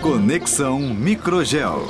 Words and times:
Conexão 0.00 0.78
Microgel. 0.80 1.86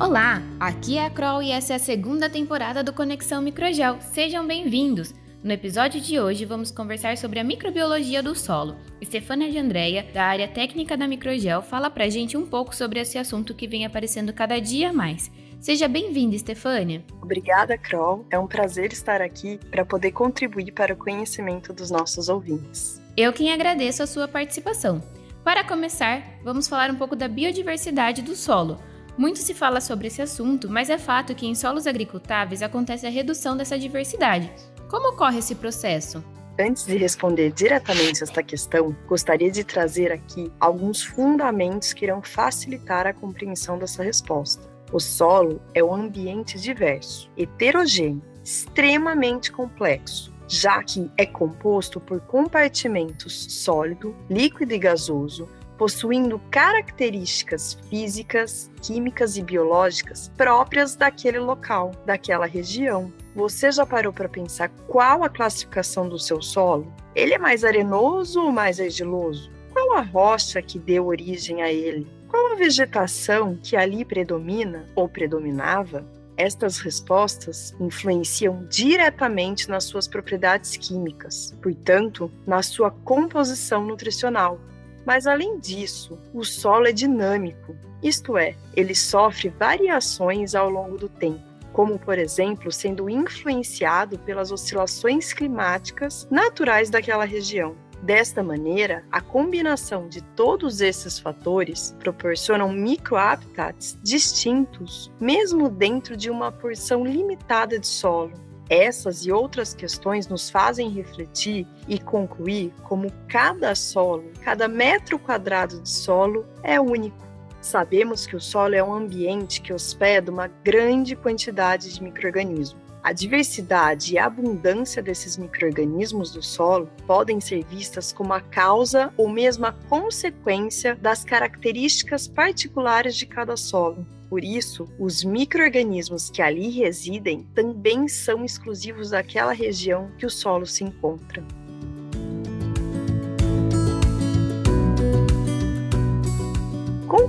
Olá, 0.00 0.42
aqui 0.58 0.98
é 0.98 1.06
a 1.06 1.10
Kroll 1.10 1.42
e 1.42 1.52
essa 1.52 1.74
é 1.74 1.76
a 1.76 1.78
segunda 1.78 2.28
temporada 2.28 2.82
do 2.82 2.92
Conexão 2.92 3.40
Microgel. 3.40 3.98
Sejam 4.00 4.46
bem-vindos! 4.46 5.14
No 5.42 5.50
episódio 5.50 6.00
de 6.00 6.20
hoje, 6.20 6.44
vamos 6.44 6.70
conversar 6.70 7.18
sobre 7.18 7.40
a 7.40 7.44
microbiologia 7.44 8.22
do 8.22 8.32
solo. 8.32 8.76
Stefania 9.02 9.50
de 9.50 9.58
Andrea, 9.58 10.06
da 10.14 10.22
área 10.22 10.46
técnica 10.46 10.96
da 10.96 11.08
Microgel, 11.08 11.60
fala 11.60 11.90
pra 11.90 12.08
gente 12.08 12.36
um 12.36 12.46
pouco 12.46 12.72
sobre 12.72 13.00
esse 13.00 13.18
assunto 13.18 13.52
que 13.52 13.66
vem 13.66 13.84
aparecendo 13.84 14.32
cada 14.32 14.60
dia 14.60 14.92
mais. 14.92 15.32
Seja 15.58 15.88
bem-vinda, 15.88 16.38
Stefânia. 16.38 17.04
Obrigada, 17.20 17.76
Kroll. 17.76 18.24
É 18.30 18.38
um 18.38 18.46
prazer 18.46 18.92
estar 18.92 19.20
aqui 19.20 19.58
para 19.68 19.84
poder 19.84 20.12
contribuir 20.12 20.70
para 20.70 20.94
o 20.94 20.96
conhecimento 20.96 21.72
dos 21.72 21.90
nossos 21.90 22.28
ouvintes. 22.28 23.02
Eu 23.16 23.32
quem 23.32 23.52
agradeço 23.52 24.00
a 24.00 24.06
sua 24.06 24.28
participação. 24.28 25.02
Para 25.42 25.64
começar, 25.64 26.22
vamos 26.44 26.68
falar 26.68 26.88
um 26.88 26.96
pouco 26.96 27.16
da 27.16 27.26
biodiversidade 27.26 28.22
do 28.22 28.36
solo. 28.36 28.78
Muito 29.18 29.40
se 29.40 29.54
fala 29.54 29.80
sobre 29.80 30.06
esse 30.06 30.22
assunto, 30.22 30.70
mas 30.70 30.88
é 30.88 30.96
fato 30.96 31.34
que 31.34 31.46
em 31.46 31.54
solos 31.56 31.88
agricultáveis 31.88 32.62
acontece 32.62 33.08
a 33.08 33.10
redução 33.10 33.56
dessa 33.56 33.76
diversidade. 33.76 34.48
Como 34.92 35.08
ocorre 35.08 35.38
esse 35.38 35.54
processo? 35.54 36.22
Antes 36.60 36.84
de 36.84 36.98
responder 36.98 37.50
diretamente 37.50 38.22
esta 38.22 38.42
questão, 38.42 38.94
gostaria 39.08 39.50
de 39.50 39.64
trazer 39.64 40.12
aqui 40.12 40.52
alguns 40.60 41.02
fundamentos 41.02 41.94
que 41.94 42.04
irão 42.04 42.20
facilitar 42.20 43.06
a 43.06 43.14
compreensão 43.14 43.78
dessa 43.78 44.02
resposta. 44.02 44.70
O 44.92 45.00
solo 45.00 45.62
é 45.72 45.82
um 45.82 45.94
ambiente 45.94 46.60
diverso, 46.60 47.30
heterogêneo, 47.38 48.22
extremamente 48.44 49.50
complexo, 49.50 50.30
já 50.46 50.82
que 50.82 51.10
é 51.16 51.24
composto 51.24 51.98
por 51.98 52.20
compartimentos 52.20 53.46
sólido, 53.48 54.14
líquido 54.28 54.74
e 54.74 54.78
gasoso, 54.78 55.48
possuindo 55.78 56.38
características 56.50 57.78
físicas, 57.88 58.70
químicas 58.82 59.38
e 59.38 59.42
biológicas 59.42 60.30
próprias 60.36 60.94
daquele 60.94 61.38
local, 61.38 61.92
daquela 62.04 62.44
região. 62.44 63.10
Você 63.34 63.72
já 63.72 63.86
parou 63.86 64.12
para 64.12 64.28
pensar 64.28 64.68
qual 64.86 65.24
a 65.24 65.28
classificação 65.28 66.06
do 66.06 66.18
seu 66.18 66.42
solo? 66.42 66.92
Ele 67.14 67.32
é 67.32 67.38
mais 67.38 67.64
arenoso 67.64 68.42
ou 68.42 68.52
mais 68.52 68.78
argiloso? 68.78 69.50
Qual 69.72 69.96
a 69.96 70.02
rocha 70.02 70.60
que 70.60 70.78
deu 70.78 71.06
origem 71.06 71.62
a 71.62 71.72
ele? 71.72 72.06
Qual 72.28 72.52
a 72.52 72.56
vegetação 72.56 73.58
que 73.62 73.74
ali 73.74 74.04
predomina 74.04 74.86
ou 74.94 75.08
predominava? 75.08 76.04
Estas 76.36 76.78
respostas 76.78 77.74
influenciam 77.80 78.66
diretamente 78.68 79.68
nas 79.68 79.84
suas 79.84 80.06
propriedades 80.06 80.76
químicas, 80.76 81.56
portanto, 81.62 82.30
na 82.46 82.62
sua 82.62 82.90
composição 82.90 83.86
nutricional. 83.86 84.60
Mas 85.06 85.26
além 85.26 85.58
disso, 85.58 86.18
o 86.34 86.44
solo 86.44 86.86
é 86.86 86.92
dinâmico, 86.92 87.74
isto 88.02 88.36
é, 88.36 88.56
ele 88.74 88.94
sofre 88.94 89.48
variações 89.48 90.54
ao 90.54 90.68
longo 90.68 90.98
do 90.98 91.08
tempo, 91.08 91.51
como 91.72 91.98
por 91.98 92.18
exemplo 92.18 92.70
sendo 92.70 93.08
influenciado 93.08 94.18
pelas 94.18 94.50
oscilações 94.52 95.32
climáticas 95.32 96.26
naturais 96.30 96.90
daquela 96.90 97.24
região. 97.24 97.74
Desta 98.02 98.42
maneira, 98.42 99.04
a 99.12 99.20
combinação 99.20 100.08
de 100.08 100.22
todos 100.34 100.80
esses 100.80 101.20
fatores 101.20 101.94
proporcionam 102.00 102.72
microhabitats 102.72 103.96
distintos, 104.02 105.08
mesmo 105.20 105.68
dentro 105.68 106.16
de 106.16 106.28
uma 106.28 106.50
porção 106.50 107.04
limitada 107.04 107.78
de 107.78 107.86
solo. 107.86 108.32
Essas 108.68 109.24
e 109.24 109.30
outras 109.30 109.72
questões 109.72 110.26
nos 110.26 110.50
fazem 110.50 110.90
refletir 110.90 111.64
e 111.86 112.00
concluir 112.00 112.72
como 112.82 113.12
cada 113.28 113.72
solo, 113.76 114.32
cada 114.40 114.66
metro 114.66 115.16
quadrado 115.16 115.80
de 115.80 115.88
solo 115.88 116.44
é 116.64 116.80
único. 116.80 117.31
Sabemos 117.62 118.26
que 118.26 118.36
o 118.36 118.40
solo 118.40 118.74
é 118.74 118.84
um 118.84 118.92
ambiente 118.92 119.62
que 119.62 119.72
hospeda 119.72 120.30
uma 120.30 120.48
grande 120.48 121.16
quantidade 121.16 121.94
de 121.94 122.02
microrganismos 122.02 122.82
a 123.02 123.12
diversidade 123.12 124.14
e 124.14 124.18
a 124.18 124.26
abundância 124.26 125.02
desses 125.02 125.36
microrganismos 125.36 126.30
do 126.30 126.40
solo 126.40 126.88
podem 127.04 127.40
ser 127.40 127.64
vistas 127.64 128.12
como 128.12 128.32
a 128.32 128.40
causa 128.40 129.12
ou 129.16 129.28
mesmo 129.28 129.66
a 129.66 129.72
consequência 129.72 130.94
das 130.94 131.24
características 131.24 132.28
particulares 132.28 133.16
de 133.16 133.26
cada 133.26 133.56
solo. 133.56 134.06
Por 134.30 134.44
isso, 134.44 134.88
os 135.00 135.24
microrganismos 135.24 136.30
que 136.30 136.40
ali 136.40 136.70
residem 136.70 137.42
também 137.54 138.06
são 138.06 138.44
exclusivos 138.44 139.10
daquela 139.10 139.52
região 139.52 140.08
que 140.16 140.24
o 140.24 140.30
solo 140.30 140.64
se 140.64 140.84
encontra. 140.84 141.44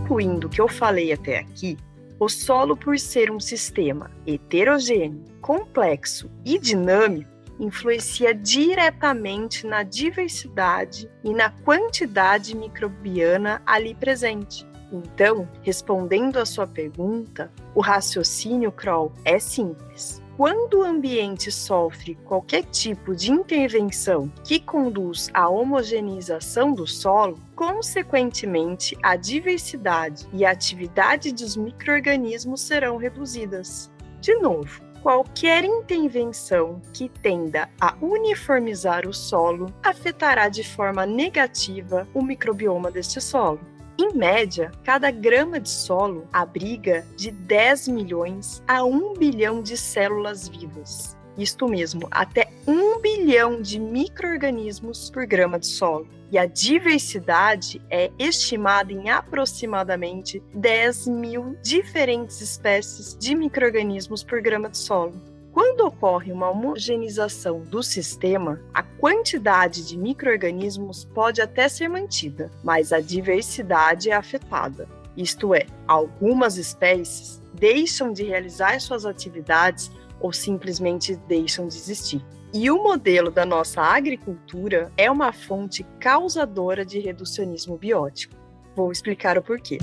Concluindo 0.03 0.47
o 0.47 0.49
que 0.49 0.59
eu 0.59 0.67
falei 0.67 1.13
até 1.13 1.39
aqui, 1.39 1.77
o 2.19 2.27
solo, 2.27 2.75
por 2.75 2.99
ser 2.99 3.31
um 3.31 3.39
sistema 3.39 4.11
heterogêneo, 4.27 5.23
complexo 5.39 6.29
e 6.43 6.59
dinâmico, 6.59 7.31
influencia 7.57 8.35
diretamente 8.35 9.65
na 9.65 9.81
diversidade 9.81 11.09
e 11.23 11.33
na 11.33 11.49
quantidade 11.49 12.53
microbiana 12.53 13.61
ali 13.65 13.95
presente. 13.95 14.67
Então, 14.91 15.47
respondendo 15.61 16.37
à 16.37 16.45
sua 16.45 16.67
pergunta, 16.67 17.49
o 17.73 17.79
raciocínio 17.79 18.73
Kroll 18.73 19.13
é 19.23 19.39
simples. 19.39 20.21
Quando 20.43 20.79
o 20.79 20.83
ambiente 20.83 21.49
sofre 21.49 22.15
qualquer 22.25 22.63
tipo 22.63 23.15
de 23.15 23.31
intervenção 23.31 24.29
que 24.43 24.59
conduz 24.59 25.29
à 25.33 25.47
homogeneização 25.47 26.73
do 26.73 26.85
solo, 26.85 27.39
consequentemente 27.55 28.93
a 29.01 29.15
diversidade 29.15 30.27
e 30.33 30.43
a 30.43 30.51
atividade 30.51 31.31
dos 31.31 31.55
microorganismos 31.55 32.59
serão 32.59 32.97
reduzidas. 32.97 33.89
De 34.19 34.35
novo, 34.35 34.81
qualquer 35.01 35.63
intervenção 35.63 36.81
que 36.93 37.07
tenda 37.07 37.69
a 37.79 37.95
uniformizar 38.01 39.07
o 39.07 39.13
solo 39.13 39.73
afetará 39.81 40.49
de 40.49 40.61
forma 40.61 41.05
negativa 41.05 42.05
o 42.13 42.21
microbioma 42.21 42.91
deste 42.91 43.21
solo. 43.21 43.61
Em 43.97 44.11
média, 44.13 44.71
cada 44.83 45.11
grama 45.11 45.59
de 45.59 45.69
solo 45.69 46.27
abriga 46.33 47.05
de 47.15 47.29
10 47.29 47.89
milhões 47.89 48.63
a 48.67 48.83
1 48.83 49.13
bilhão 49.13 49.61
de 49.61 49.77
células 49.77 50.47
vivas. 50.47 51.15
Isto 51.37 51.67
mesmo, 51.67 52.07
até 52.09 52.49
1 52.67 52.99
bilhão 52.99 53.61
de 53.61 53.79
micro-organismos 53.79 55.11
por 55.11 55.25
grama 55.27 55.59
de 55.59 55.67
solo. 55.67 56.07
E 56.31 56.37
a 56.39 56.47
diversidade 56.47 57.79
é 57.89 58.11
estimada 58.17 58.91
em 58.91 59.09
aproximadamente 59.09 60.41
10 60.55 61.07
mil 61.07 61.55
diferentes 61.61 62.41
espécies 62.41 63.15
de 63.15 63.35
micro-organismos 63.35 64.23
por 64.23 64.41
grama 64.41 64.69
de 64.69 64.77
solo. 64.77 65.32
Quando 65.53 65.81
ocorre 65.81 66.31
uma 66.31 66.49
homogeneização 66.49 67.61
do 67.61 67.83
sistema, 67.83 68.59
a 68.73 68.81
quantidade 68.81 69.87
de 69.87 69.95
microorganismos 69.95 71.05
pode 71.05 71.43
até 71.43 71.69
ser 71.69 71.87
mantida, 71.87 72.49
mas 72.63 72.91
a 72.91 72.99
diversidade 72.99 74.09
é 74.09 74.15
afetada. 74.15 74.89
Isto 75.15 75.53
é, 75.53 75.67
algumas 75.87 76.57
espécies 76.57 77.39
deixam 77.53 78.11
de 78.11 78.23
realizar 78.23 78.81
suas 78.81 79.05
atividades 79.05 79.91
ou 80.19 80.33
simplesmente 80.33 81.15
deixam 81.27 81.67
de 81.67 81.75
existir. 81.75 82.25
E 82.51 82.71
o 82.71 82.81
modelo 82.81 83.29
da 83.29 83.45
nossa 83.45 83.79
agricultura 83.79 84.91
é 84.97 85.09
uma 85.09 85.31
fonte 85.31 85.83
causadora 85.99 86.83
de 86.83 86.99
reducionismo 86.99 87.77
biótico. 87.77 88.35
Vou 88.75 88.91
explicar 88.91 89.37
o 89.37 89.43
porquê. 89.43 89.77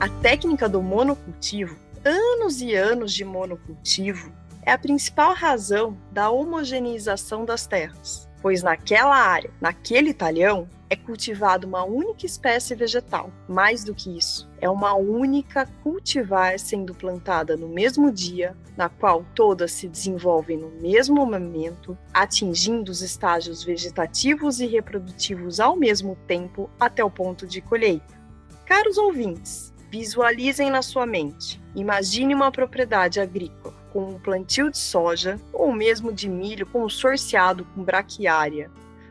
A 0.00 0.08
técnica 0.08 0.68
do 0.68 0.80
monocultivo, 0.80 1.76
anos 2.04 2.62
e 2.62 2.72
anos 2.72 3.12
de 3.12 3.24
monocultivo, 3.24 4.32
é 4.62 4.70
a 4.70 4.78
principal 4.78 5.34
razão 5.34 5.98
da 6.12 6.30
homogeneização 6.30 7.44
das 7.44 7.66
terras, 7.66 8.28
pois 8.40 8.62
naquela 8.62 9.16
área, 9.16 9.50
naquele 9.60 10.14
talhão, 10.14 10.68
é 10.88 10.94
cultivada 10.94 11.66
uma 11.66 11.82
única 11.82 12.24
espécie 12.24 12.76
vegetal. 12.76 13.32
Mais 13.48 13.82
do 13.82 13.92
que 13.92 14.16
isso, 14.16 14.48
é 14.60 14.70
uma 14.70 14.94
única 14.94 15.66
cultivar 15.82 16.60
sendo 16.60 16.94
plantada 16.94 17.56
no 17.56 17.66
mesmo 17.66 18.12
dia, 18.12 18.56
na 18.76 18.88
qual 18.88 19.24
todas 19.34 19.72
se 19.72 19.88
desenvolvem 19.88 20.58
no 20.58 20.70
mesmo 20.80 21.26
momento, 21.26 21.98
atingindo 22.14 22.92
os 22.92 23.02
estágios 23.02 23.64
vegetativos 23.64 24.60
e 24.60 24.66
reprodutivos 24.66 25.58
ao 25.58 25.74
mesmo 25.74 26.16
tempo 26.28 26.70
até 26.78 27.02
o 27.02 27.10
ponto 27.10 27.48
de 27.48 27.60
colheita. 27.60 28.16
Caros 28.64 28.96
ouvintes, 28.96 29.72
Visualizem 29.90 30.68
na 30.68 30.82
sua 30.82 31.06
mente. 31.06 31.58
Imagine 31.74 32.34
uma 32.34 32.52
propriedade 32.52 33.20
agrícola 33.20 33.74
com 33.90 34.10
um 34.10 34.18
plantio 34.18 34.70
de 34.70 34.76
soja 34.76 35.40
ou 35.50 35.72
mesmo 35.72 36.12
de 36.12 36.28
milho 36.28 36.66
consorciado 36.66 37.64
com 37.74 37.82
braquiária. 37.82 38.70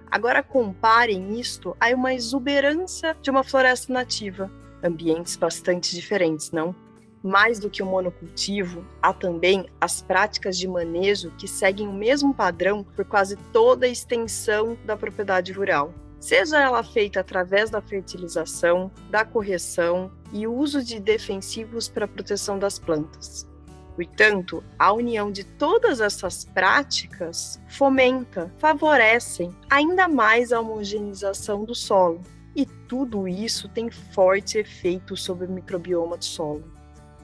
Agora 0.09 0.44
comparem 0.44 1.39
isto 1.39 1.75
a 1.79 1.89
uma 1.89 2.13
exuberância 2.13 3.18
de 3.21 3.31
uma 3.31 3.44
floresta 3.44 3.91
nativa. 3.91 4.51
Ambientes 4.83 5.35
bastante 5.35 5.95
diferentes, 5.95 6.51
não? 6.51 6.75
Mais 7.23 7.59
do 7.59 7.71
que 7.71 7.81
o 7.81 7.85
monocultivo, 7.85 8.85
há 9.01 9.12
também 9.12 9.65
as 9.81 10.03
práticas 10.03 10.59
de 10.59 10.68
manejo 10.68 11.31
que 11.31 11.47
seguem 11.47 11.88
o 11.88 11.94
mesmo 11.94 12.35
padrão 12.35 12.83
por 12.83 13.03
quase 13.03 13.35
toda 13.51 13.88
a 13.88 13.89
extensão 13.89 14.77
da 14.85 14.95
propriedade 14.95 15.51
rural. 15.51 15.91
Seja 16.19 16.59
ela 16.59 16.83
feita 16.83 17.19
através 17.19 17.69
da 17.69 17.81
fertilização, 17.81 18.91
da 19.09 19.23
correção 19.23 20.11
e 20.33 20.47
uso 20.47 20.83
de 20.83 20.99
defensivos 20.99 21.87
para 21.87 22.05
a 22.05 22.07
proteção 22.07 22.57
das 22.57 22.79
plantas. 22.79 23.47
Portanto, 23.95 24.63
a 24.77 24.93
união 24.93 25.31
de 25.31 25.43
todas 25.43 25.99
essas 26.01 26.45
práticas 26.45 27.59
fomenta, 27.67 28.51
favorecem 28.59 29.55
ainda 29.69 30.07
mais 30.07 30.51
a 30.51 30.59
homogeneização 30.59 31.63
do 31.63 31.73
solo. 31.73 32.21
E 32.55 32.65
tudo 32.65 33.27
isso 33.27 33.67
tem 33.69 33.89
forte 33.89 34.57
efeito 34.59 35.17
sobre 35.17 35.47
o 35.47 35.51
microbioma 35.51 36.17
do 36.17 36.25
solo. 36.25 36.63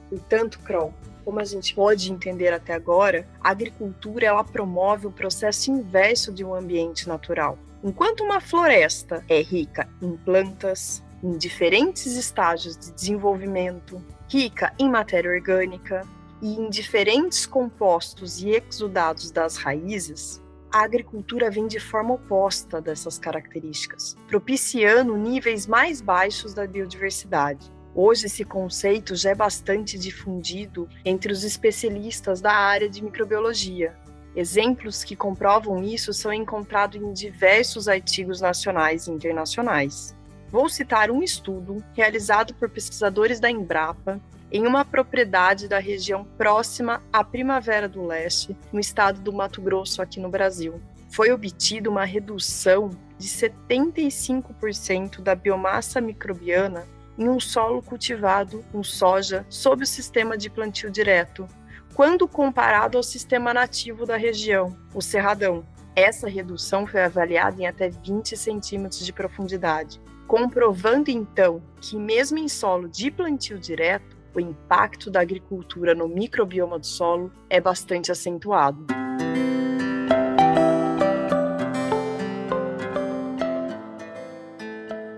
Portanto, 0.08 0.58
Kroll, 0.60 0.92
como 1.24 1.40
a 1.40 1.44
gente 1.44 1.74
pode 1.74 2.12
entender 2.12 2.52
até 2.52 2.74
agora, 2.74 3.26
a 3.40 3.50
agricultura 3.50 4.26
ela 4.26 4.44
promove 4.44 5.06
o 5.06 5.12
processo 5.12 5.70
inverso 5.70 6.32
de 6.32 6.44
um 6.44 6.54
ambiente 6.54 7.08
natural. 7.08 7.58
Enquanto 7.84 8.24
uma 8.24 8.40
floresta 8.40 9.22
é 9.28 9.42
rica 9.42 9.86
em 10.00 10.16
plantas, 10.16 11.04
em 11.22 11.36
diferentes 11.36 12.16
estágios 12.16 12.78
de 12.78 12.90
desenvolvimento, 12.90 14.02
rica 14.26 14.72
em 14.78 14.88
matéria 14.88 15.30
orgânica, 15.30 16.00
e 16.40 16.54
em 16.54 16.70
diferentes 16.70 17.44
compostos 17.44 18.42
e 18.42 18.50
exudados 18.50 19.30
das 19.30 19.58
raízes, 19.58 20.42
a 20.72 20.82
agricultura 20.82 21.50
vem 21.50 21.66
de 21.66 21.78
forma 21.78 22.14
oposta 22.14 22.80
dessas 22.80 23.18
características, 23.18 24.16
propiciando 24.28 25.14
níveis 25.14 25.66
mais 25.66 26.00
baixos 26.00 26.54
da 26.54 26.66
biodiversidade. 26.66 27.70
Hoje, 27.94 28.26
esse 28.26 28.44
conceito 28.44 29.14
já 29.14 29.30
é 29.30 29.34
bastante 29.34 29.98
difundido 29.98 30.88
entre 31.04 31.32
os 31.32 31.44
especialistas 31.44 32.40
da 32.40 32.52
área 32.52 32.88
de 32.88 33.04
microbiologia. 33.04 33.94
Exemplos 34.36 35.04
que 35.04 35.14
comprovam 35.14 35.82
isso 35.82 36.12
são 36.12 36.32
encontrados 36.32 37.00
em 37.00 37.12
diversos 37.12 37.86
artigos 37.88 38.40
nacionais 38.40 39.06
e 39.06 39.10
internacionais. 39.10 40.14
Vou 40.50 40.68
citar 40.68 41.10
um 41.10 41.22
estudo 41.22 41.82
realizado 41.94 42.54
por 42.54 42.68
pesquisadores 42.68 43.40
da 43.40 43.50
Embrapa 43.50 44.20
em 44.50 44.66
uma 44.66 44.84
propriedade 44.84 45.66
da 45.66 45.78
região 45.78 46.24
próxima 46.24 47.02
à 47.12 47.24
Primavera 47.24 47.88
do 47.88 48.06
Leste, 48.06 48.56
no 48.72 48.78
estado 48.78 49.20
do 49.20 49.32
Mato 49.32 49.60
Grosso, 49.60 50.00
aqui 50.00 50.20
no 50.20 50.28
Brasil. 50.28 50.80
Foi 51.10 51.32
obtida 51.32 51.90
uma 51.90 52.04
redução 52.04 52.90
de 53.18 53.28
75% 53.28 55.20
da 55.20 55.34
biomassa 55.34 56.00
microbiana 56.00 56.86
em 57.18 57.28
um 57.28 57.38
solo 57.38 57.80
cultivado 57.82 58.64
com 58.70 58.82
soja 58.82 59.46
sob 59.48 59.84
o 59.84 59.86
sistema 59.86 60.36
de 60.36 60.50
plantio 60.50 60.90
direto, 60.90 61.46
quando 61.94 62.26
comparado 62.26 62.96
ao 62.96 63.04
sistema 63.04 63.54
nativo 63.54 64.04
da 64.04 64.16
região, 64.16 64.76
o 64.92 65.00
cerradão. 65.00 65.64
Essa 65.94 66.28
redução 66.28 66.84
foi 66.88 67.04
avaliada 67.04 67.62
em 67.62 67.66
até 67.68 67.88
20 67.88 68.36
centímetros 68.36 69.06
de 69.06 69.12
profundidade, 69.12 70.00
comprovando 70.26 71.08
então 71.08 71.62
que, 71.80 71.96
mesmo 71.96 72.36
em 72.36 72.48
solo 72.48 72.88
de 72.88 73.12
plantio 73.12 73.60
direto, 73.60 74.16
o 74.34 74.40
impacto 74.40 75.08
da 75.08 75.20
agricultura 75.20 75.94
no 75.94 76.08
microbioma 76.08 76.80
do 76.80 76.86
solo 76.86 77.32
é 77.48 77.60
bastante 77.60 78.10
acentuado. 78.10 78.84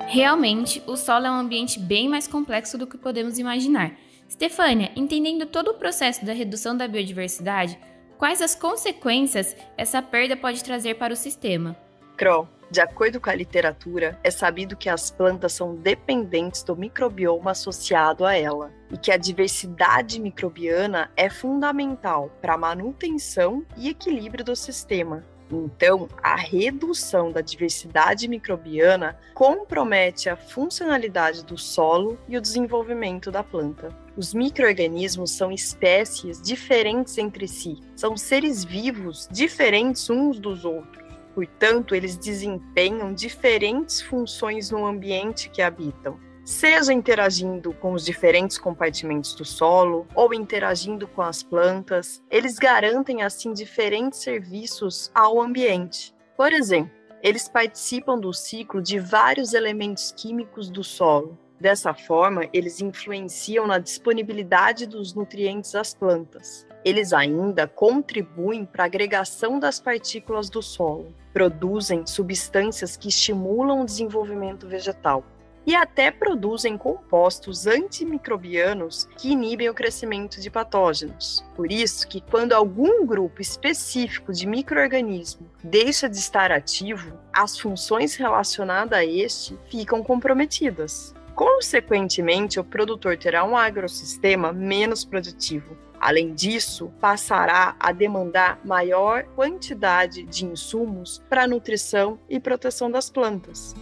Realmente, 0.07 0.83
o 0.87 0.95
solo 0.95 1.27
é 1.27 1.31
um 1.31 1.35
ambiente 1.35 1.79
bem 1.79 2.07
mais 2.07 2.27
complexo 2.27 2.77
do 2.77 2.87
que 2.87 2.99
podemos 2.99 3.39
imaginar. 3.39 3.97
Stefânia, 4.29 4.91
entendendo 4.97 5.47
todo 5.47 5.69
o 5.69 5.75
processo 5.75 6.25
da 6.25 6.33
redução 6.33 6.77
da 6.77 6.89
biodiversidade, 6.89 7.79
quais 8.19 8.43
as 8.43 8.55
consequências 8.55 9.57
essa 9.77 10.03
perda 10.03 10.37
pode 10.37 10.63
trazer 10.65 10.95
para 10.95 11.13
o 11.13 11.17
sistema? 11.17 11.77
Kroll, 12.17 12.49
de 12.69 12.81
acordo 12.81 13.21
com 13.21 13.31
a 13.31 13.35
literatura, 13.35 14.19
é 14.25 14.31
sabido 14.31 14.77
que 14.77 14.89
as 14.89 15.11
plantas 15.11 15.53
são 15.53 15.77
dependentes 15.77 16.63
do 16.65 16.75
microbioma 16.75 17.53
associado 17.53 18.25
a 18.25 18.37
ela 18.37 18.73
e 18.91 18.97
que 18.97 19.13
a 19.13 19.17
diversidade 19.17 20.21
microbiana 20.21 21.11
é 21.17 21.31
fundamental 21.31 22.31
para 22.41 22.55
a 22.55 22.59
manutenção 22.59 23.65
e 23.77 23.89
equilíbrio 23.89 24.45
do 24.45 24.57
sistema. 24.57 25.25
Então, 25.51 26.09
a 26.23 26.35
redução 26.35 27.31
da 27.31 27.41
diversidade 27.41 28.27
microbiana 28.27 29.19
compromete 29.35 30.29
a 30.29 30.37
funcionalidade 30.37 31.45
do 31.45 31.57
solo 31.57 32.19
e 32.29 32.37
o 32.37 32.41
desenvolvimento 32.41 33.31
da 33.31 33.43
planta. 33.43 33.97
Os 34.17 34.35
microorganismos 34.35 35.31
são 35.31 35.53
espécies 35.53 36.41
diferentes 36.41 37.17
entre 37.19 37.47
si, 37.47 37.79
são 37.95 38.17
seres 38.17 38.65
vivos 38.65 39.29
diferentes 39.31 40.09
uns 40.11 40.39
dos 40.41 40.65
outros 40.65 41.07
Portanto, 41.37 41.95
eles 41.95 42.17
desempenham 42.17 43.13
diferentes 43.13 44.01
funções 44.01 44.71
no 44.71 44.87
ambiente 44.87 45.51
que 45.51 45.61
habitam, 45.61 46.19
seja 46.47 46.93
interagindo 46.93 47.75
com 47.75 47.93
os 47.93 48.05
diferentes 48.05 48.57
compartimentos 48.57 49.35
do 49.35 49.45
solo 49.45 50.07
ou 50.15 50.33
interagindo 50.33 51.09
com 51.09 51.21
as 51.21 51.43
plantas, 51.43 52.23
eles 52.31 52.57
garantem 52.57 53.25
assim 53.25 53.53
diferentes 53.53 54.21
serviços 54.21 55.11
ao 55.13 55.43
ambiente. 55.43 56.15
Por 56.37 56.53
exemplo, 56.53 56.93
eles 57.21 57.49
participam 57.49 58.17
do 58.17 58.33
ciclo 58.33 58.81
de 58.81 58.97
vários 59.01 59.55
elementos 59.55 60.13
químicos 60.13 60.71
do 60.71 60.85
solo. 60.85 61.37
Dessa 61.61 61.93
forma, 61.93 62.49
eles 62.53 62.81
influenciam 62.81 63.67
na 63.67 63.79
disponibilidade 63.79 64.87
dos 64.87 65.15
nutrientes 65.15 65.75
às 65.75 65.95
plantas. 65.95 66.65
Eles 66.85 67.13
ainda 67.13 67.67
contribuem 67.67 68.65
para 68.65 68.85
a 68.85 68.87
agregação 68.87 69.59
das 69.59 69.81
partículas 69.81 70.49
do 70.49 70.63
solo, 70.63 71.13
produzem 71.33 72.07
substâncias 72.07 72.97
que 72.97 73.09
estimulam 73.09 73.81
o 73.81 73.85
desenvolvimento 73.85 74.69
vegetal 74.69 75.25
e 75.67 75.75
até 75.75 76.11
produzem 76.11 76.79
compostos 76.79 77.67
antimicrobianos 77.67 79.09
que 79.19 79.33
inibem 79.33 79.69
o 79.69 79.75
crescimento 79.75 80.41
de 80.41 80.49
patógenos. 80.49 81.45
Por 81.57 81.73
isso 81.73 82.07
que 82.07 82.21
quando 82.21 82.53
algum 82.53 83.05
grupo 83.05 83.43
específico 83.43 84.33
de 84.33 84.47
microorganismo 84.47 85.51
deixa 85.63 86.09
de 86.09 86.17
estar 86.17 86.53
ativo, 86.53 87.19
as 87.33 87.59
funções 87.59 88.15
relacionadas 88.15 88.99
a 88.99 89.05
este 89.05 89.59
ficam 89.69 90.03
comprometidas. 90.03 91.15
Consequentemente, 91.35 92.59
o 92.59 92.65
produtor 92.65 93.19
terá 93.19 93.45
um 93.45 93.57
agrossistema 93.57 94.53
menos 94.53 95.05
produtivo, 95.05 95.77
Além 95.99 96.35
disso, 96.35 96.93
passará 97.01 97.75
a 97.81 97.91
demandar 97.91 98.61
maior 98.65 99.25
quantidade 99.35 100.23
de 100.25 100.45
insumos 100.45 101.23
para 101.29 101.49
nutrição 101.49 102.19
e 102.29 102.39
proteção 102.39 102.91
das 102.91 103.11
plantas. 103.11 103.75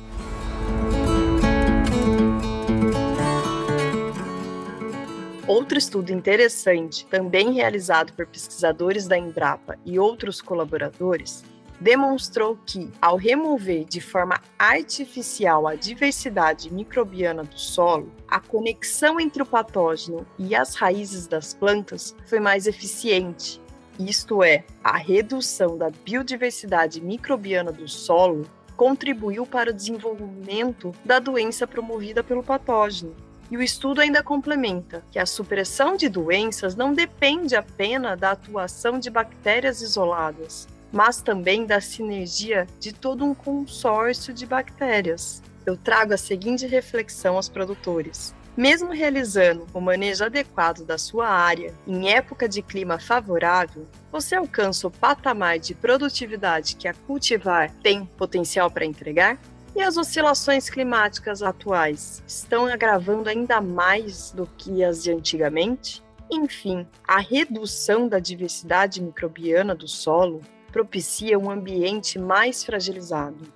Outro 5.46 5.76
estudo 5.76 6.10
interessante, 6.10 7.04
também 7.04 7.52
realizado 7.52 8.14
por 8.14 8.26
pesquisadores 8.26 9.06
da 9.06 9.18
Embrapa 9.18 9.78
e 9.84 9.98
outros 9.98 10.40
colaboradores, 10.40 11.44
demonstrou 11.78 12.58
que, 12.64 12.90
ao 12.98 13.16
remover 13.16 13.84
de 13.84 14.00
forma 14.00 14.40
artificial 14.58 15.68
a 15.68 15.74
diversidade 15.74 16.72
microbiana 16.72 17.44
do 17.44 17.58
solo, 17.58 18.10
a 18.26 18.40
conexão 18.40 19.20
entre 19.20 19.42
o 19.42 19.46
patógeno 19.46 20.26
e 20.38 20.54
as 20.54 20.74
raízes 20.76 21.26
das 21.26 21.52
plantas 21.52 22.16
foi 22.24 22.40
mais 22.40 22.66
eficiente. 22.66 23.60
Isto 23.98 24.42
é, 24.42 24.64
a 24.82 24.96
redução 24.96 25.76
da 25.76 25.90
biodiversidade 25.90 27.02
microbiana 27.02 27.70
do 27.70 27.86
solo 27.86 28.46
contribuiu 28.78 29.44
para 29.44 29.70
o 29.70 29.74
desenvolvimento 29.74 30.90
da 31.04 31.18
doença 31.18 31.66
promovida 31.66 32.24
pelo 32.24 32.42
patógeno. 32.42 33.14
E 33.50 33.56
o 33.56 33.62
estudo 33.62 34.00
ainda 34.00 34.22
complementa 34.22 35.02
que 35.10 35.18
a 35.18 35.26
supressão 35.26 35.96
de 35.96 36.08
doenças 36.08 36.74
não 36.74 36.94
depende 36.94 37.54
apenas 37.54 38.18
da 38.18 38.30
atuação 38.30 38.98
de 38.98 39.10
bactérias 39.10 39.82
isoladas, 39.82 40.66
mas 40.92 41.20
também 41.20 41.66
da 41.66 41.80
sinergia 41.80 42.66
de 42.80 42.92
todo 42.92 43.24
um 43.24 43.34
consórcio 43.34 44.32
de 44.32 44.46
bactérias. 44.46 45.42
Eu 45.66 45.76
trago 45.76 46.14
a 46.14 46.18
seguinte 46.18 46.66
reflexão 46.66 47.36
aos 47.36 47.48
produtores. 47.48 48.34
Mesmo 48.56 48.92
realizando 48.92 49.66
o 49.74 49.80
manejo 49.80 50.24
adequado 50.24 50.84
da 50.84 50.96
sua 50.96 51.26
área 51.26 51.74
em 51.88 52.10
época 52.10 52.48
de 52.48 52.62
clima 52.62 53.00
favorável, 53.00 53.84
você 54.12 54.36
alcança 54.36 54.86
o 54.86 54.92
patamar 54.92 55.58
de 55.58 55.74
produtividade 55.74 56.76
que 56.76 56.86
a 56.86 56.94
cultivar 56.94 57.72
tem 57.82 58.06
potencial 58.06 58.70
para 58.70 58.84
entregar? 58.84 59.38
E 59.76 59.82
as 59.82 59.96
oscilações 59.96 60.70
climáticas 60.70 61.42
atuais 61.42 62.22
estão 62.26 62.66
agravando 62.66 63.28
ainda 63.28 63.60
mais 63.60 64.30
do 64.30 64.46
que 64.56 64.84
as 64.84 65.02
de 65.02 65.10
antigamente? 65.10 66.00
Enfim, 66.30 66.86
a 67.06 67.18
redução 67.18 68.08
da 68.08 68.20
diversidade 68.20 69.02
microbiana 69.02 69.74
do 69.74 69.88
solo 69.88 70.40
propicia 70.72 71.38
um 71.38 71.50
ambiente 71.50 72.18
mais 72.18 72.64
fragilizado. 72.64 73.52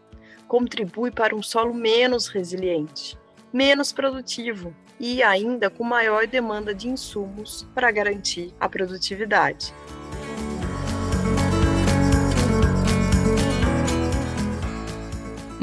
contribui 0.49 1.11
para 1.11 1.37
um 1.37 1.43
solo 1.43 1.75
menos 1.75 2.27
resiliente, 2.27 3.19
menos 3.53 3.93
produtivo 3.93 4.75
e 4.99 5.23
ainda 5.23 5.69
com 5.69 5.85
maior 5.85 6.27
demanda 6.27 6.75
de 6.75 6.89
insumos 6.89 7.69
para 7.75 7.91
garantir 7.91 8.55
a 8.59 8.67
produtividade. 8.67 9.75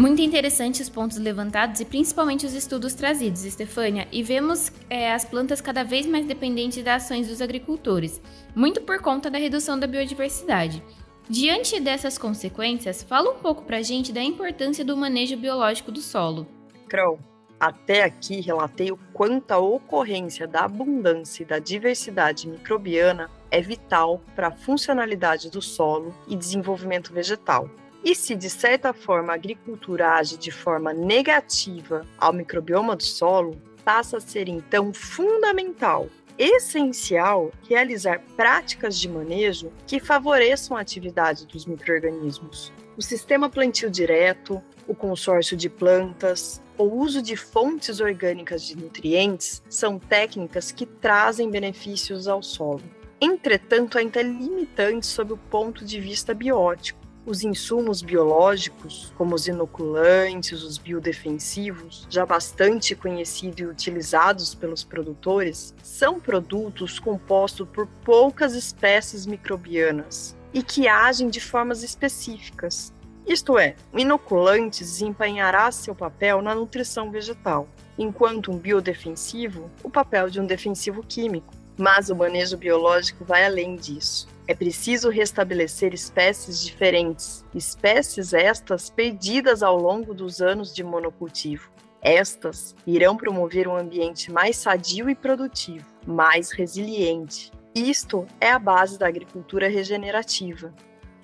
Muito 0.05 0.21
interessantes 0.21 0.81
os 0.81 0.89
pontos 0.89 1.17
levantados 1.17 1.79
e 1.79 1.85
principalmente 1.85 2.45
os 2.45 2.53
estudos 2.53 2.93
trazidos, 2.93 3.41
Stefânia, 3.41 4.07
e 4.11 4.21
vemos 4.21 4.71
é, 4.87 5.11
as 5.11 5.25
plantas 5.25 5.61
cada 5.61 5.83
vez 5.83 6.05
mais 6.05 6.27
dependentes 6.27 6.83
das 6.83 7.05
ações 7.05 7.27
dos 7.27 7.41
agricultores, 7.41 8.21
muito 8.55 8.81
por 8.81 9.01
conta 9.01 9.31
da 9.31 9.39
redução 9.39 9.79
da 9.79 9.87
biodiversidade. 9.87 10.83
Diante 11.27 11.79
dessas 11.79 12.19
consequências, 12.19 13.01
fala 13.01 13.31
um 13.31 13.39
pouco 13.39 13.63
para 13.63 13.77
a 13.77 13.81
gente 13.81 14.13
da 14.13 14.21
importância 14.21 14.85
do 14.85 14.95
manejo 14.95 15.37
biológico 15.37 15.91
do 15.91 16.01
solo. 16.01 16.45
Crow, 16.87 17.17
até 17.59 18.03
aqui 18.03 18.41
relatei 18.41 18.91
o 18.91 18.99
quanto 19.11 19.53
a 19.53 19.57
ocorrência 19.57 20.47
da 20.47 20.65
abundância 20.65 21.41
e 21.41 21.47
da 21.47 21.57
diversidade 21.57 22.47
microbiana 22.47 23.27
é 23.49 23.59
vital 23.59 24.21
para 24.35 24.49
a 24.49 24.55
funcionalidade 24.55 25.49
do 25.49 25.63
solo 25.63 26.13
e 26.27 26.35
desenvolvimento 26.35 27.11
vegetal. 27.11 27.67
E 28.05 28.13
se 28.13 28.35
de 28.35 28.51
certa 28.51 28.93
forma 28.93 29.33
a 29.33 29.35
agricultura 29.35 30.11
age 30.11 30.37
de 30.37 30.51
forma 30.51 30.93
negativa 30.93 32.05
ao 32.19 32.31
microbioma 32.31 32.95
do 32.95 33.01
solo, 33.01 33.59
passa 33.83 34.17
a 34.17 34.21
ser 34.21 34.47
então 34.47 34.93
fundamental, 34.93 36.07
essencial 36.37 37.51
realizar 37.67 38.21
práticas 38.37 38.99
de 38.99 39.09
manejo 39.09 39.71
que 39.87 39.99
favoreçam 39.99 40.77
a 40.77 40.81
atividade 40.81 41.47
dos 41.47 41.65
microorganismos. 41.65 42.71
O 42.95 43.01
sistema 43.01 43.49
plantio 43.49 43.89
direto, 43.89 44.61
o 44.87 44.93
consórcio 44.93 45.57
de 45.57 45.67
plantas, 45.67 46.61
o 46.77 46.83
uso 46.83 47.23
de 47.23 47.35
fontes 47.35 47.99
orgânicas 47.99 48.61
de 48.61 48.77
nutrientes 48.77 49.63
são 49.67 49.97
técnicas 49.97 50.71
que 50.71 50.85
trazem 50.85 51.49
benefícios 51.49 52.27
ao 52.27 52.43
solo. 52.43 52.83
Entretanto, 53.19 53.97
ainda 53.97 54.19
é 54.19 54.23
limitante 54.23 55.07
sob 55.07 55.33
o 55.33 55.37
ponto 55.37 55.83
de 55.83 55.99
vista 55.99 56.31
biótico 56.31 57.04
os 57.25 57.43
insumos 57.43 58.01
biológicos, 58.01 59.11
como 59.17 59.33
os 59.33 59.47
inoculantes, 59.47 60.61
os 60.61 60.77
biodefensivos, 60.77 62.05
já 62.09 62.25
bastante 62.25 62.95
conhecidos 62.95 63.59
e 63.59 63.65
utilizados 63.65 64.53
pelos 64.53 64.83
produtores, 64.83 65.73
são 65.81 66.19
produtos 66.19 66.99
compostos 66.99 67.67
por 67.67 67.87
poucas 68.03 68.53
espécies 68.53 69.25
microbianas 69.25 70.35
e 70.53 70.61
que 70.61 70.87
agem 70.87 71.29
de 71.29 71.41
formas 71.41 71.83
específicas. 71.83 72.93
Isto 73.27 73.57
é, 73.57 73.75
o 73.91 73.97
inoculante 73.97 74.83
desempenhará 74.83 75.71
seu 75.71 75.95
papel 75.95 76.43
na 76.43 76.53
nutrição 76.53 77.09
vegetal, 77.09 77.67
enquanto 77.97 78.51
um 78.51 78.57
biodefensivo, 78.57 79.69
o 79.83 79.89
papel 79.89 80.29
de 80.29 80.39
um 80.39 80.45
defensivo 80.45 81.01
químico. 81.01 81.51
Mas 81.77 82.09
o 82.09 82.15
manejo 82.15 82.55
biológico 82.55 83.25
vai 83.25 83.43
além 83.45 83.75
disso. 83.75 84.27
É 84.47 84.53
preciso 84.53 85.09
restabelecer 85.09 85.91
espécies 85.91 86.61
diferentes, 86.61 87.43
espécies 87.53 88.31
estas 88.31 88.91
perdidas 88.91 89.63
ao 89.63 89.75
longo 89.75 90.13
dos 90.13 90.39
anos 90.39 90.73
de 90.73 90.83
monocultivo. 90.83 91.71
Estas 91.99 92.75
irão 92.85 93.17
promover 93.17 93.67
um 93.67 93.75
ambiente 93.75 94.31
mais 94.31 94.57
sadio 94.57 95.09
e 95.09 95.15
produtivo, 95.15 95.87
mais 96.05 96.51
resiliente. 96.51 97.51
Isto 97.73 98.27
é 98.39 98.51
a 98.51 98.59
base 98.59 98.99
da 98.99 99.07
agricultura 99.07 99.67
regenerativa. 99.67 100.71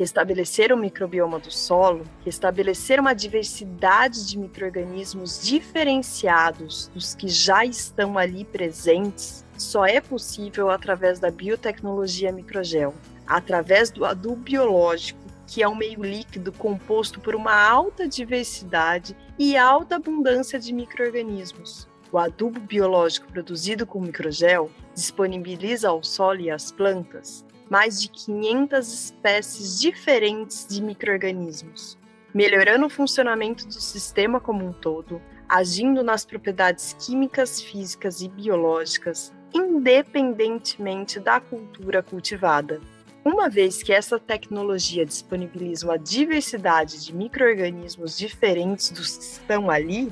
Restabelecer 0.02 0.74
o 0.74 0.78
microbioma 0.78 1.38
do 1.38 1.52
solo, 1.52 2.06
restabelecer 2.26 3.00
uma 3.00 3.14
diversidade 3.14 4.26
de 4.26 4.36
microrganismos 4.36 5.40
diferenciados 5.44 6.88
dos 6.88 7.14
que 7.14 7.28
já 7.28 7.64
estão 7.64 8.18
ali 8.18 8.44
presentes, 8.44 9.46
só 9.56 9.86
é 9.86 10.02
possível 10.02 10.72
através 10.72 11.20
da 11.20 11.30
biotecnologia 11.30 12.32
microgel 12.32 12.96
através 13.28 13.92
do 13.92 14.04
adubo 14.04 14.38
biológico, 14.38 15.22
que 15.46 15.62
é 15.62 15.70
um 15.70 15.76
meio 15.76 16.02
líquido 16.02 16.52
composto 16.52 17.20
por 17.20 17.36
uma 17.36 17.54
alta 17.54 18.08
diversidade 18.08 19.16
e 19.38 19.56
alta 19.56 19.98
abundância 19.98 20.60
de 20.60 20.74
microrganismos. 20.74 21.88
O 22.12 22.18
adubo 22.18 22.60
biológico 22.60 23.32
produzido 23.32 23.86
com 23.86 24.02
microgel 24.02 24.72
disponibiliza 24.96 25.90
ao 25.90 26.04
solo 26.04 26.40
e 26.40 26.50
às 26.50 26.72
plantas 26.72 27.46
mais 27.72 28.02
de 28.02 28.10
500 28.10 28.94
espécies 28.94 29.80
diferentes 29.80 30.68
de 30.68 30.82
microrganismos, 30.82 31.98
melhorando 32.34 32.88
o 32.88 32.90
funcionamento 32.90 33.66
do 33.66 33.80
sistema 33.80 34.42
como 34.42 34.66
um 34.66 34.74
todo, 34.74 35.22
agindo 35.48 36.04
nas 36.04 36.26
propriedades 36.26 36.94
químicas, 37.00 37.62
físicas 37.62 38.20
e 38.20 38.28
biológicas, 38.28 39.32
independentemente 39.54 41.18
da 41.18 41.40
cultura 41.40 42.04
cultivada. 42.04 42.82
Uma 43.24 43.48
vez 43.48 43.82
que 43.82 43.94
essa 43.94 44.20
tecnologia 44.20 45.06
disponibiliza 45.06 45.86
uma 45.86 45.98
diversidade 45.98 47.06
de 47.06 47.16
micro-organismos 47.16 48.18
diferentes 48.18 48.90
dos 48.90 49.16
que 49.16 49.24
estão 49.24 49.72
ali, 49.72 50.12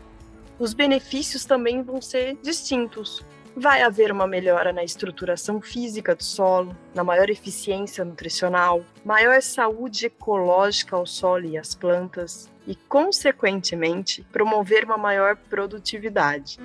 os 0.57 0.73
benefícios 0.73 1.43
também 1.43 1.81
vão 1.81 2.01
ser 2.01 2.37
distintos. 2.41 3.21
Vai 3.55 3.81
haver 3.81 4.11
uma 4.11 4.27
melhora 4.27 4.71
na 4.71 4.83
estruturação 4.83 5.59
física 5.59 6.15
do 6.15 6.23
solo, 6.23 6.75
na 6.93 7.03
maior 7.03 7.29
eficiência 7.29 8.05
nutricional, 8.05 8.83
maior 9.03 9.41
saúde 9.41 10.05
ecológica 10.05 10.95
ao 10.95 11.05
solo 11.05 11.45
e 11.45 11.57
às 11.57 11.75
plantas 11.75 12.49
e, 12.65 12.75
consequentemente, 12.75 14.25
promover 14.31 14.85
uma 14.85 14.97
maior 14.97 15.35
produtividade. 15.35 16.57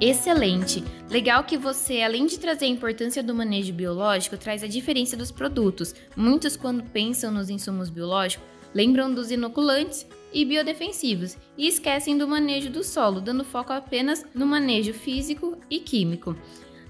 Excelente! 0.00 0.84
Legal 1.10 1.44
que 1.44 1.58
você, 1.58 2.02
além 2.02 2.26
de 2.26 2.38
trazer 2.38 2.66
a 2.66 2.68
importância 2.68 3.22
do 3.22 3.34
manejo 3.34 3.72
biológico, 3.72 4.36
traz 4.36 4.62
a 4.62 4.68
diferença 4.68 5.16
dos 5.16 5.30
produtos. 5.30 5.94
Muitos, 6.16 6.56
quando 6.56 6.84
pensam 6.84 7.32
nos 7.32 7.50
insumos 7.50 7.90
biológicos, 7.90 8.57
lembram 8.74 9.12
dos 9.12 9.30
inoculantes 9.30 10.06
e 10.32 10.44
biodefensivos 10.44 11.36
e 11.56 11.66
esquecem 11.66 12.16
do 12.16 12.28
manejo 12.28 12.70
do 12.70 12.84
solo, 12.84 13.20
dando 13.20 13.44
foco 13.44 13.72
apenas 13.72 14.24
no 14.34 14.46
manejo 14.46 14.92
físico 14.92 15.58
e 15.70 15.78
químico. 15.78 16.36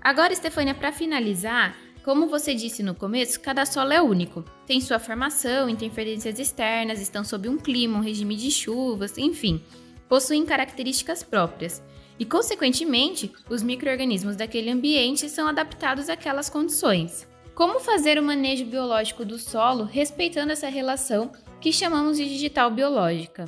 Agora, 0.00 0.34
Stefânia, 0.34 0.74
para 0.74 0.92
finalizar, 0.92 1.76
como 2.04 2.28
você 2.28 2.54
disse 2.54 2.82
no 2.82 2.94
começo, 2.94 3.40
cada 3.40 3.66
solo 3.66 3.92
é 3.92 4.00
único. 4.00 4.44
Tem 4.66 4.80
sua 4.80 4.98
formação, 4.98 5.68
interferências 5.68 6.38
externas, 6.38 7.00
estão 7.00 7.22
sob 7.22 7.48
um 7.48 7.58
clima, 7.58 7.98
um 7.98 8.02
regime 8.02 8.34
de 8.34 8.50
chuvas, 8.50 9.18
enfim, 9.18 9.62
possuem 10.08 10.46
características 10.46 11.22
próprias 11.22 11.82
e, 12.18 12.24
consequentemente, 12.24 13.30
os 13.48 13.62
micro-organismos 13.62 14.36
daquele 14.36 14.70
ambiente 14.70 15.28
são 15.28 15.46
adaptados 15.46 16.08
àquelas 16.08 16.50
condições. 16.50 17.28
Como 17.58 17.80
fazer 17.80 18.20
o 18.20 18.22
manejo 18.22 18.64
biológico 18.66 19.24
do 19.24 19.36
solo 19.36 19.82
respeitando 19.82 20.52
essa 20.52 20.68
relação 20.68 21.32
que 21.60 21.72
chamamos 21.72 22.16
de 22.16 22.24
digital 22.24 22.70
biológica? 22.70 23.46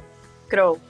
Crow, 0.48 0.80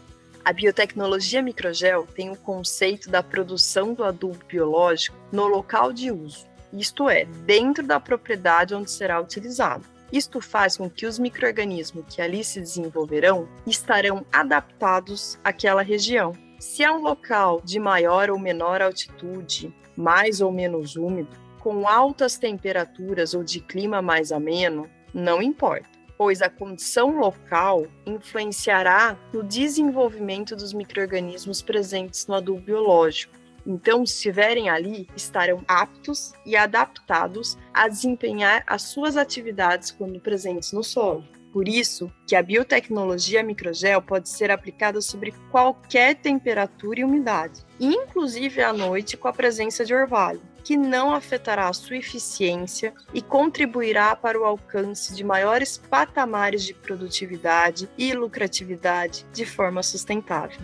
a 0.42 0.50
biotecnologia 0.54 1.42
microgel 1.42 2.06
tem 2.14 2.30
o 2.30 2.36
conceito 2.36 3.10
da 3.10 3.22
produção 3.22 3.92
do 3.92 4.04
adubo 4.04 4.42
biológico 4.46 5.18
no 5.30 5.46
local 5.46 5.92
de 5.92 6.10
uso, 6.10 6.46
isto 6.72 7.10
é, 7.10 7.26
dentro 7.44 7.86
da 7.86 8.00
propriedade 8.00 8.74
onde 8.74 8.90
será 8.90 9.20
utilizado. 9.20 9.84
Isto 10.10 10.40
faz 10.40 10.78
com 10.78 10.88
que 10.88 11.04
os 11.04 11.18
microrganismos 11.18 12.06
que 12.08 12.22
ali 12.22 12.42
se 12.42 12.58
desenvolverão 12.58 13.46
estarão 13.66 14.24
adaptados 14.32 15.38
àquela 15.44 15.82
região 15.82 16.32
se 16.58 16.82
é 16.82 16.90
um 16.90 17.02
local 17.02 17.60
de 17.62 17.78
maior 17.78 18.30
ou 18.30 18.38
menor 18.38 18.80
altitude, 18.80 19.74
mais 19.94 20.40
ou 20.40 20.50
menos 20.50 20.96
úmido, 20.96 21.49
com 21.60 21.86
altas 21.86 22.36
temperaturas 22.36 23.34
ou 23.34 23.44
de 23.44 23.60
clima 23.60 24.02
mais 24.02 24.32
ameno, 24.32 24.90
não 25.14 25.40
importa, 25.42 25.88
pois 26.16 26.42
a 26.42 26.50
condição 26.50 27.18
local 27.18 27.86
influenciará 28.06 29.16
no 29.32 29.42
desenvolvimento 29.42 30.56
dos 30.56 30.72
microrganismos 30.72 31.62
presentes 31.62 32.26
no 32.26 32.34
adubo 32.34 32.60
biológico. 32.60 33.38
Então, 33.66 34.06
se 34.06 34.14
estiverem 34.14 34.70
ali, 34.70 35.06
estarão 35.14 35.62
aptos 35.68 36.32
e 36.46 36.56
adaptados 36.56 37.58
a 37.74 37.86
desempenhar 37.88 38.64
as 38.66 38.82
suas 38.82 39.16
atividades 39.16 39.90
quando 39.90 40.18
presentes 40.18 40.72
no 40.72 40.82
solo. 40.82 41.24
Por 41.52 41.68
isso 41.68 42.10
que 42.26 42.36
a 42.36 42.42
biotecnologia 42.42 43.42
microgel 43.42 44.00
pode 44.00 44.28
ser 44.28 44.50
aplicada 44.50 45.00
sobre 45.00 45.34
qualquer 45.50 46.14
temperatura 46.14 47.00
e 47.00 47.04
umidade, 47.04 47.64
inclusive 47.78 48.62
à 48.62 48.72
noite 48.72 49.16
com 49.16 49.26
a 49.26 49.32
presença 49.32 49.84
de 49.84 49.92
orvalho, 49.92 50.40
que 50.62 50.76
não 50.76 51.12
afetará 51.12 51.68
a 51.68 51.72
sua 51.72 51.96
eficiência 51.96 52.94
e 53.12 53.20
contribuirá 53.20 54.14
para 54.14 54.38
o 54.38 54.44
alcance 54.44 55.14
de 55.14 55.24
maiores 55.24 55.76
patamares 55.76 56.62
de 56.64 56.74
produtividade 56.74 57.88
e 57.98 58.12
lucratividade 58.12 59.26
de 59.32 59.44
forma 59.44 59.82
sustentável. 59.82 60.60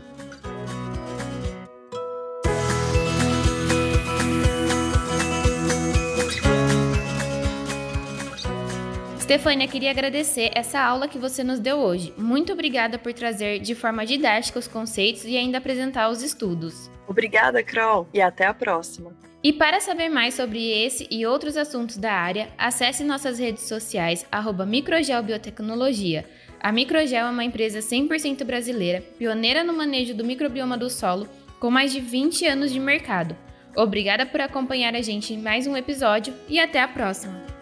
Stefânia, 9.27 9.67
queria 9.67 9.91
agradecer 9.91 10.53
essa 10.55 10.79
aula 10.79 11.09
que 11.09 11.19
você 11.19 11.43
nos 11.43 11.59
deu 11.59 11.79
hoje. 11.79 12.15
Muito 12.17 12.53
obrigada 12.53 12.97
por 12.97 13.13
trazer 13.13 13.59
de 13.59 13.75
forma 13.75 14.07
didática 14.07 14.57
os 14.57 14.69
conceitos 14.69 15.25
e 15.25 15.37
ainda 15.37 15.59
apresentar 15.59 16.09
os 16.11 16.23
estudos. 16.23 16.89
Obrigada, 17.09 17.61
Kroll, 17.61 18.07
e 18.15 18.21
até 18.21 18.47
a 18.47 18.55
próxima. 18.55 19.13
E 19.43 19.53
para 19.53 19.81
saber 19.81 20.09
mais 20.09 20.35
sobre 20.35 20.71
esse 20.71 21.09
e 21.11 21.27
outros 21.27 21.57
assuntos 21.57 21.97
da 21.97 22.13
área, 22.13 22.49
acesse 22.57 23.03
nossas 23.03 23.37
redes 23.41 23.65
sociais, 23.65 24.25
Microgelbiotecnologia. 24.65 26.25
A 26.61 26.71
Microgel 26.71 27.27
é 27.27 27.31
uma 27.31 27.43
empresa 27.43 27.81
100% 27.81 28.45
brasileira, 28.45 29.01
pioneira 29.19 29.65
no 29.65 29.73
manejo 29.73 30.15
do 30.15 30.25
microbioma 30.25 30.79
do 30.79 30.89
solo, 30.89 31.29
com 31.59 31.69
mais 31.69 31.93
de 31.93 31.99
20 32.01 32.47
anos 32.47 32.73
de 32.73 32.79
mercado. 32.79 33.37
Obrigada 33.75 34.25
por 34.25 34.41
acompanhar 34.41 34.95
a 34.95 35.03
gente 35.03 35.35
em 35.35 35.39
mais 35.43 35.67
um 35.67 35.77
episódio 35.77 36.33
e 36.49 36.61
até 36.61 36.81
a 36.81 36.87
próxima! 36.87 37.56